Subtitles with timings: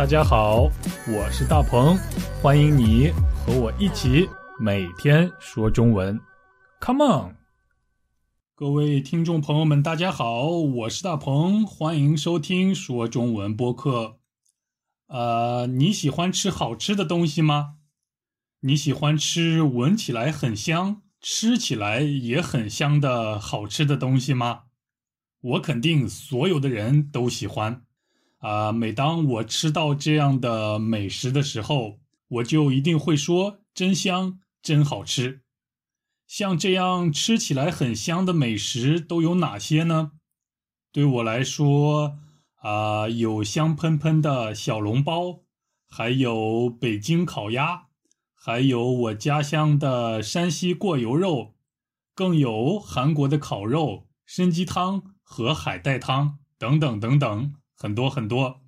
[0.00, 0.62] 大家好，
[1.06, 1.94] 我是大鹏，
[2.40, 4.26] 欢迎你和我一起
[4.58, 6.18] 每天说中文。
[6.80, 7.36] Come on，
[8.54, 14.16] 各位听众朋友们，大家好，我是大鹏，欢迎收听说中文播客。
[15.08, 17.74] 呃，你喜欢吃好吃的东西吗？
[18.60, 24.62] 你喜欢吃闻起来很香、吃起来也很香的好吃的东西吗？
[25.42, 27.82] 我肯定所有的人都喜欢。
[28.40, 35.42] 啊，每当我吃到这样的美食的时候，我就一定会说：“真香，真好吃。”
[36.26, 40.12] 像这样吃起来很香的美食都有哪些呢？
[40.92, 42.18] 对我来说，
[42.62, 45.40] 啊，有香喷喷的小笼包，
[45.88, 47.88] 还有北京烤鸭，
[48.34, 51.54] 还有我家乡的山西过油肉，
[52.14, 57.54] 更有韩国的烤肉、参鸡汤和海带汤等等等等。
[57.82, 58.66] 很多很多，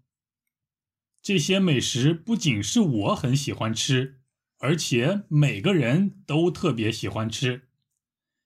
[1.21, 4.23] 这些美食不仅是我很喜欢吃，
[4.57, 7.69] 而且每个人都特别喜欢吃。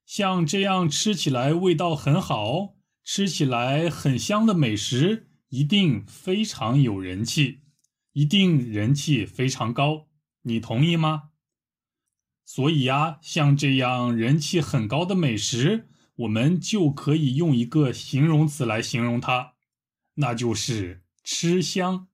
[0.05, 7.61] 像这样吃起来味道很好、吃起来很香的美食，一定非常有人气，
[8.15, 10.09] 一定人气非常高。
[10.43, 11.31] 你同意吗？
[12.45, 19.56] 所以呀，像这样人气很高的美食，我们就可以用一个形容词来形容它。
[20.17, 22.09] 那就是吃香，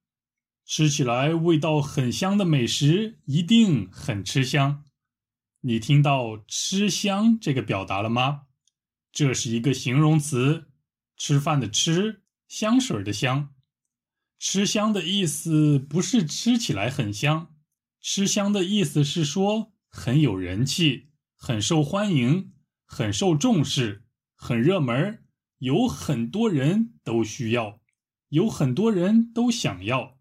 [0.64, 4.84] 吃起来味道很香的美食一定很吃香。
[5.61, 8.47] 你听到“吃香”这个表达了吗？
[9.12, 10.67] 这是一个形容词，
[11.17, 13.55] 吃饭的“吃”，香水的“香”。
[14.41, 17.55] 吃香的意思不是吃起来很香，
[18.00, 22.53] 吃香的意思是说很有人气，很受欢迎，
[22.84, 24.03] 很受重视，
[24.34, 25.23] 很热门，
[25.58, 27.81] 有很多人都需要。
[28.33, 30.16] 有很多人都想要，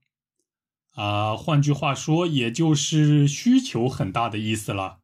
[0.89, 4.99] 啊，换句话说，也就是需求很大的意思了。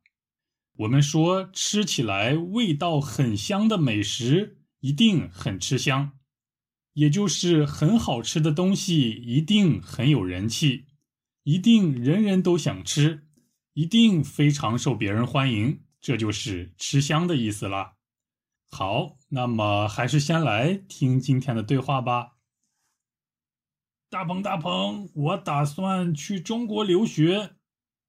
[0.79, 6.17] 我们说吃起来味道很香的美食一定很吃香，
[6.95, 10.87] 也就是很好吃的东西一定很有人气，
[11.43, 13.29] 一定人人都想吃，
[13.71, 17.93] 一定非常受别人欢迎，这就是吃香的意思了。
[18.69, 22.33] 好，那么还是先来听今天的对话吧。
[24.17, 27.51] 大鹏，大鹏，我打算去中国留学。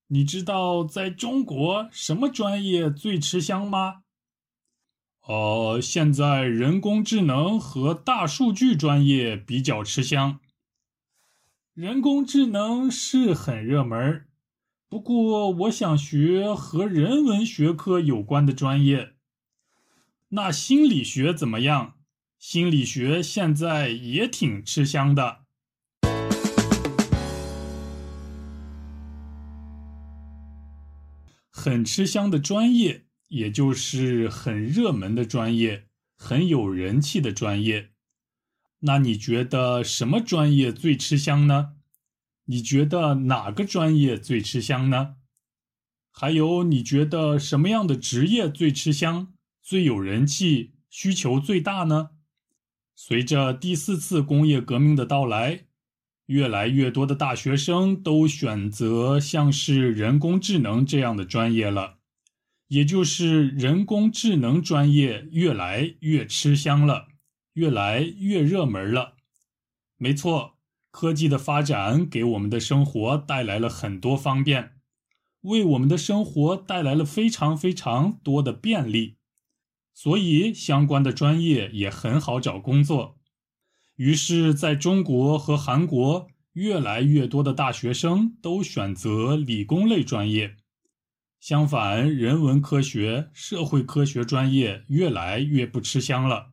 [0.06, 4.04] 你知道在中国什么专业最吃香吗？
[5.26, 10.40] 呃，现在人工智能和大数据专业比较吃香。
[11.74, 14.24] 人工智能是很热门，
[14.88, 19.12] 不过我想学和人文学科有关的专业。
[20.30, 21.96] 那心理学怎么样？
[22.38, 25.40] 心理学现在也挺吃香的。
[31.50, 37.90] 很吃香的专业，也就是很热门的专业，很有人气的专业。
[38.80, 41.74] 那你觉得什么专业最吃香呢？
[42.44, 45.16] 你觉得哪个专业最吃香呢？
[46.10, 52.10] 还有，你觉得什么样的职业最吃香、最有人气、需求最大呢？
[52.96, 55.67] 随着第四次工业革命的到来。
[56.28, 62.00] 越来越多的大学生都选择像是人工智能这样的专业了，
[62.68, 67.08] 也就是人工智能专业越来越吃香了，
[67.54, 69.16] 越来越热门了。
[69.96, 70.58] 没错，
[70.90, 74.72] 科技的发展给我们的生活带来了很多方便，
[75.40, 79.16] 为我们的生活带来了非常非常多的便利，
[79.94, 83.17] 所以相关的专业也很好找工作。
[83.98, 90.54] 于是，在中国和韩国，越来越多的大学生都选择理工类专业。
[91.40, 96.52] 相反，人文科学、社会科学专业越来越不吃香了，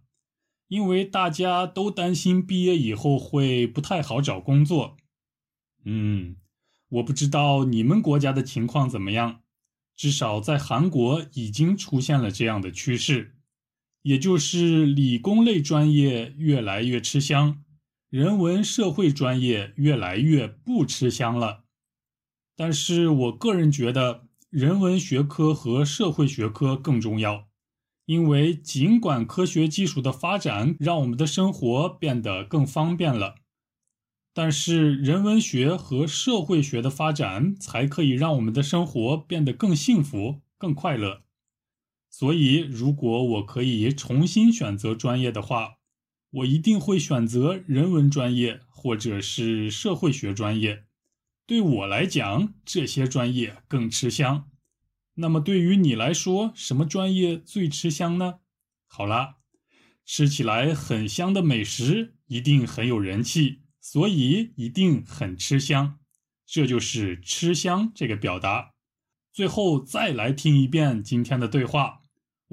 [0.69, 4.97] 因为大家都担心毕业以后会不太好找工作。
[5.83, 6.37] 嗯，
[6.89, 9.41] 我不知道你们国家的情况怎么样，
[9.95, 13.34] 至少在韩国已经出现了这样的趋势。
[14.05, 17.63] 也就是理工类专业越来越吃香，
[18.11, 21.63] 人文社会专业越来越不吃香了。
[22.55, 27.47] 但是我个人觉得，人文学科和社会学科更重要，
[28.05, 33.37] 因为尽管科学技术的发展让我们的生活变得更方便了，
[34.35, 41.24] 但是人文学和社会学的发展才可以让我们的生活变得更幸福、更快乐。
[42.17, 45.79] 所以，如果我可以重新选择专业的话，
[46.29, 50.85] 我一定会选择人文专业或者是社会学专业。
[51.45, 54.49] 对我来讲，这些专业更吃香。
[55.15, 58.35] 那么对于你来说，什么专业最吃香呢？
[58.87, 59.35] 好啦，
[60.05, 65.99] 吃起来很香的美食一定很有人气，所以一定很吃香。
[66.45, 68.71] 这就是“吃香”这个表达。
[69.33, 72.03] 最后再来听一遍今天的对话，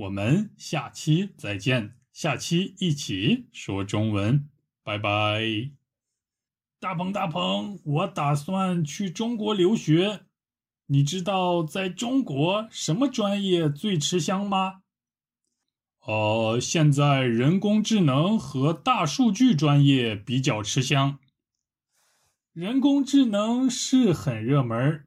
[0.02, 1.94] 我们下期再见。
[2.12, 4.48] 下期一起说中文，
[4.82, 5.70] 拜拜。
[6.80, 10.22] 大鹏，大鹏，我打算去中国留学。
[10.86, 14.82] 你知道在中国什么专业最吃香吗？
[16.00, 21.20] 哦，现在人工智能和大数据专业比较吃香。
[22.52, 25.04] 人工智能是很热门，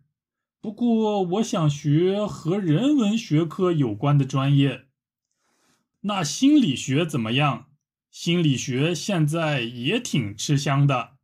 [0.62, 4.85] 不过我想学和人文学科有关的专业。
[6.08, 7.66] 那心理学怎么样？
[8.12, 11.15] 心理学现在也挺吃香的。